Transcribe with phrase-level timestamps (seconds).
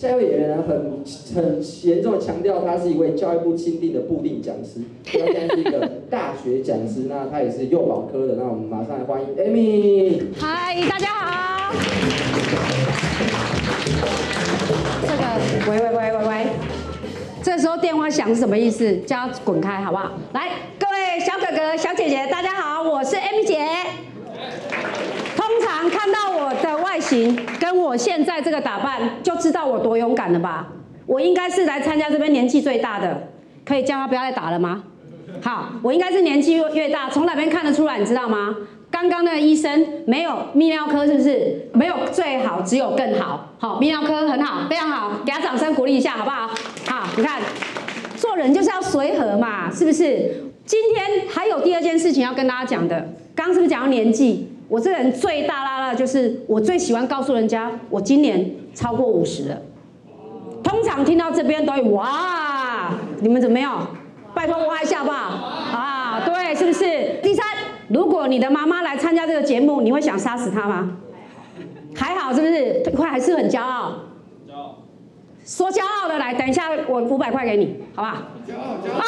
[0.00, 1.02] 下一位演员呢，很
[1.34, 10.22] 很严重的强调，他是一位教育部钦定的固定讲师，他现在是一个大学讲师，那他也是幼保科的，那我们马上来欢迎 Amy。
[10.38, 11.74] 嗨，大家好。
[15.02, 16.46] 这个，喂喂喂喂喂，
[17.42, 18.98] 这时候电话响是什么意思？
[18.98, 20.12] 叫他滚开，好不好？
[20.32, 23.66] 来，各位小哥哥、小姐姐，大家好，我是 Amy 姐。
[25.36, 27.36] 通常看到我的外形
[27.70, 30.68] 跟我现在这个打扮，就知道我多勇敢了吧？
[31.04, 33.28] 我应该是来参加这边年纪最大的，
[33.62, 34.84] 可以叫他不要再打了吗？
[35.42, 37.98] 好，我应该是年纪越越大，从哪边看得出来？
[37.98, 38.56] 你知道吗？
[38.90, 41.68] 刚刚那个医生没有泌尿科是不是？
[41.74, 43.52] 没有最好，只有更好。
[43.58, 46.48] 好，泌尿科很好，非常好，给他掌声鼓励一下，好不好？
[46.86, 47.42] 好，你看，
[48.16, 50.42] 做人就是要随和嘛，是不是？
[50.64, 52.98] 今天还有第二件事情要跟大家讲的，
[53.34, 54.48] 刚刚是不是讲到年纪？
[54.68, 59.62] 我这人最大啦啦，就是我最喜欢告诉人家，我今年超过五十了。
[60.62, 62.90] 通常听到这边都会哇，
[63.20, 63.86] 你们怎么样？
[64.34, 65.14] 拜托挖一下吧。
[65.14, 67.18] 啊，对，是不是？
[67.22, 67.46] 第三，
[67.88, 70.98] 如果你的妈妈来参加这个节目，你会想杀死她吗？
[71.96, 72.82] 还好，是不是？
[72.96, 73.94] 会还是很骄傲。
[74.46, 74.76] 骄傲。
[75.46, 78.16] 说骄傲的来，等一下我五百块给你，好不好？
[78.46, 78.98] 骄傲，骄傲。
[78.98, 79.04] 啊！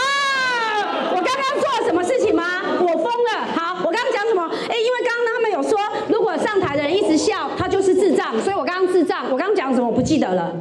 [1.13, 2.43] 我刚刚做了什么事情吗？
[2.81, 3.47] 我疯了。
[3.55, 4.43] 好，我刚刚讲什么？
[4.49, 9.25] 哎，因为刚刚他们有说，如果上台的人一直笑，他就是智障，所以我刚刚智障。
[9.31, 9.87] 我刚刚讲什么？
[9.87, 10.53] 我不记得了，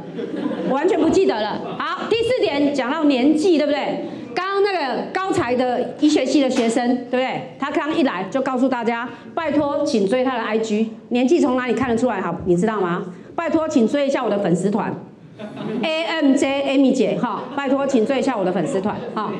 [0.70, 1.60] 完全不记得了。
[1.76, 4.04] 好，第四点讲到年纪，对不对？
[4.32, 7.56] 刚刚那个高才的医学系的学生，对不对？
[7.58, 12.20] 他刚一来就告诉大家，拜托，请追他的 IG，年纪从哪里看得出来？
[12.20, 13.06] 好，你知道吗？
[13.34, 14.94] 拜托，请追一下我的粉丝团
[15.82, 19.32] ，AMJ Amy 姐，哈，拜托，请追一下我的粉丝团，哈，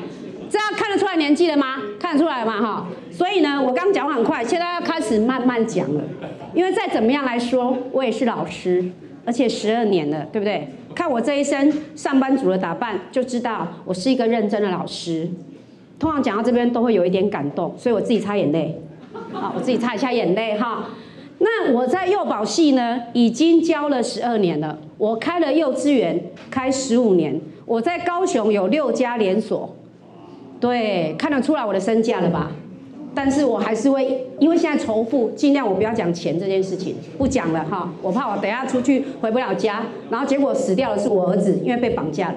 [0.49, 1.77] 这样看得出来年纪了吗？
[1.97, 2.61] 看得出来吗？
[2.61, 6.01] 哈，所以呢，我刚讲很快，现在要开始慢慢讲了，
[6.53, 8.83] 因为再怎么样来说，我也是老师，
[9.25, 10.67] 而且十二年了，对不对？
[10.93, 15.29] 看我这一身上班族的打扮，就知道我是一个认真的老师。
[15.97, 18.81] 通常讲到这边都会有一点感动，所以我自己擦眼泪。
[19.31, 20.89] 好，我自己擦一下眼泪哈。
[21.37, 24.77] 那我在幼保系呢，已经教了十二年了。
[24.97, 27.39] 我开了幼稚园，开十五年。
[27.65, 29.75] 我在高雄有六家连锁，
[30.59, 32.51] 对，看得出来我的身价了吧？
[33.13, 37.91] 但是我还是会，因为现在仇富，尽量我不要讲钱这件事情，不讲了哈。
[38.01, 42.35] 我怕我等下出去回不了家，然后结果死掉的是我儿子，因为被绑架了。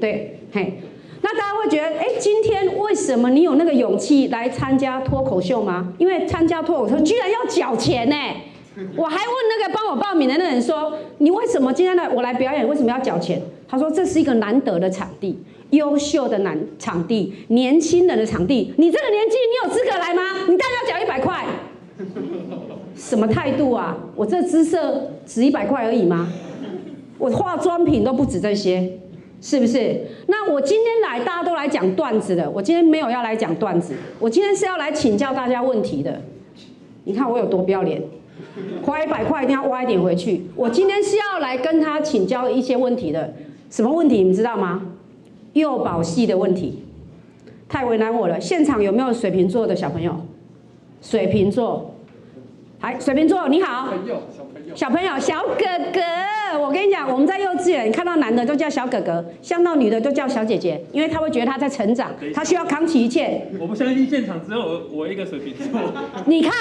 [0.00, 0.80] 对，嘿，
[1.22, 5.92] 那大家会觉得，哎，今天为什么你有那个勇气来参加脱口秀吗？
[5.98, 8.16] 因为参加脱口秀居然要缴钱呢。
[8.94, 13.40] 我还问那个帮我报名的那人说，你为什么今天来我来表演为什么要缴钱？
[13.66, 15.38] 他说这是一个难得的场地。
[15.70, 20.22] 优秀的男场地，年轻人的场地，你这个年纪，你有资格来吗？
[20.48, 21.44] 你当然要缴一百块，
[22.94, 23.96] 什么态度啊？
[24.14, 26.28] 我这姿色值一百块而已吗？
[27.18, 28.98] 我化妆品都不止这些，
[29.40, 30.02] 是不是？
[30.28, 36.20] 那我今天来，大家都来讲段子的，我今天没有要来讲段子，我今天是要来请教大家问题的。
[37.04, 38.02] 你看我有多不要脸，
[38.82, 40.42] 花一百块一定要挖一点回去。
[40.54, 43.32] 我今天是要来跟他请教一些问题的，
[43.70, 44.18] 什么问题？
[44.18, 44.82] 你们知道吗？
[45.56, 46.84] 幼保系的问题
[47.66, 48.38] 太为难我了。
[48.38, 50.14] 现场有没有水瓶座的小朋友？
[51.00, 51.94] 水瓶座，
[52.78, 53.88] 还水瓶座，你好。
[54.74, 63.48] 小朋友，小哥哥，我跟你讲，我们在幼稚园看到男的都叫小哥哥，像到女的都叫小姐姐，因为他会觉得他在成长，他需要扛起一切。
[63.58, 65.80] 我不相信现场只有我我一个水瓶座。
[66.26, 66.52] 你看，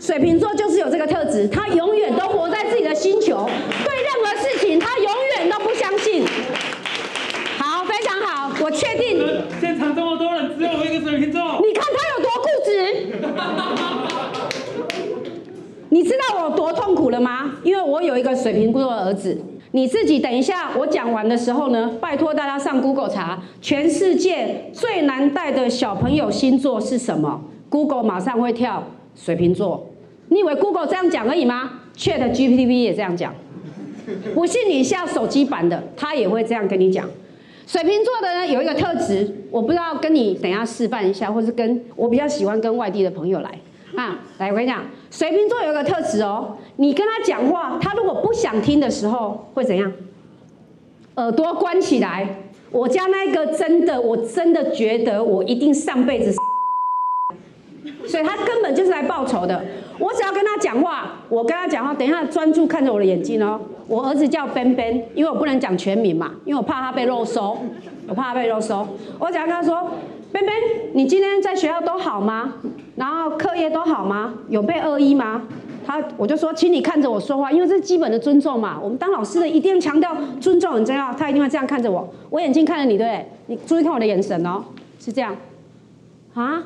[0.00, 3.46] 水瓶座就是有这个特质，他永远都活在自己的星球，
[3.84, 6.24] 对任何事情他永远都不相信。
[7.86, 9.26] 非常好，我确定。
[9.60, 11.40] 现场这么多人，只有我一个水瓶座。
[11.60, 12.70] 你看他有多固执。
[15.88, 17.56] 你知道我多痛了吗？
[17.62, 19.38] 因为我有一个水瓶座的儿子。
[19.72, 28.82] 你自己等一下，我讲完的时候呢，拜托大家上 Google 查，全世界最难带的小朋友星座是什么？Google 马上会跳
[29.14, 29.86] 水瓶座。
[30.28, 33.32] 你以为 Google 这样讲而已吗？Chat GPT 也这样讲。
[34.34, 37.08] 不信你下手机版的，他也会这样跟你讲。
[37.64, 43.50] 水瓶座的呢有一个特质，我不知道跟你等下示范一下，或是跟我比较喜欢跟外地的朋友来
[43.96, 49.92] 啊，来我跟你讲，水瓶座有一个特质哦，你跟他讲话，他如果不想听的时候会怎样？
[51.16, 52.26] 耳朵关起来。
[52.70, 56.32] 我家那个真的，我真的觉得我一定上辈子。
[58.06, 59.60] 所以他根本就是来报仇的。
[59.98, 63.60] 我只要跟他讲话，我跟他讲话，等一下专注看着我的眼睛哦。
[63.88, 67.58] 我儿子叫 Ben Ben，因为我不能讲全名嘛，因为我怕他被肉收，
[68.06, 68.86] 我怕他被肉收。
[69.18, 69.90] 我只要跟他说
[70.32, 70.54] ：Ben Ben，
[70.94, 72.54] 你今天在学校都好吗？
[72.96, 74.34] 然后课业都好吗？
[74.48, 75.42] 有被恶意吗？
[75.86, 78.78] 他我就说，请你看着我说话，因为这是基本的尊重嘛。
[78.80, 83.26] 我们当老师的一定强调尊重很重要，他一定会这样看着我，我眼睛看着你，对不对？
[83.46, 84.62] 你注意看我的眼神哦，
[84.98, 85.36] 是这样。
[86.34, 86.62] 啊？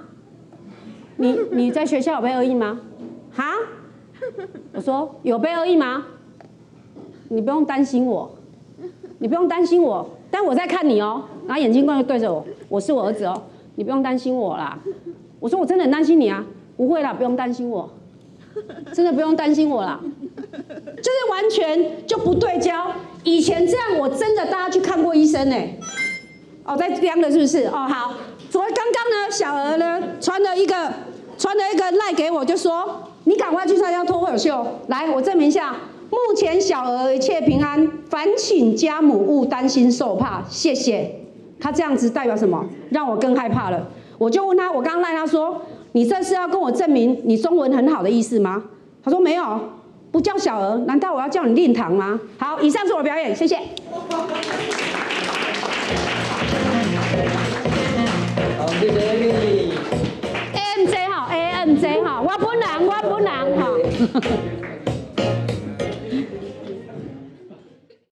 [1.17, 2.81] 你你在学校有被恶意吗？
[3.33, 3.45] 哈？
[4.73, 6.05] 我说有被恶意吗？
[7.29, 8.31] 你不用担心我，
[9.19, 11.23] 你不用担心我，但我在看你哦。
[11.47, 13.43] 然后眼睛光就对着我，我是我儿子哦，
[13.76, 14.79] 你不用担心我啦。
[15.41, 16.44] 我说我真的很担心你啊，
[16.76, 17.91] 不会啦，不用担心我，
[18.93, 20.00] 真的不用担心我啦。
[20.00, 22.93] 就是完全就不对焦。
[23.25, 25.56] 以前这样我真的大家去看过医生呢。
[26.65, 27.67] 哦，在量了是不是？
[27.67, 28.15] 哦好。
[28.50, 30.93] 昨刚刚呢，小娥呢传了一个
[31.37, 35.75] 传了一个赖给我，就说你赶快去参加脱口秀，来我证明一下。
[36.11, 41.17] 目前小娥一切平安，烦请家母勿担心受怕，谢谢。
[41.59, 42.65] 他这样子代表什么？
[42.94, 43.88] 让我更害怕了。
[44.17, 45.61] 我就问他，我刚刚赖他说，
[45.93, 48.62] 你这是要跟我证明你中文很好的意思吗？
[49.02, 49.61] 他说没有，
[50.12, 52.20] 不叫小儿，难道我要叫你令堂吗？
[52.38, 53.56] 好，以上是我的表演，谢谢。
[58.56, 59.73] 好，谢谢 Amy。
[60.55, 64.64] A M J 哈，A M J 哈，我本人，我本人哈。